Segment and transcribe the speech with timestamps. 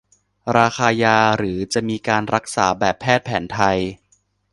[0.57, 3.77] ราคายา หรือ จะมีการรักษาแบบแพทย์แผนไทย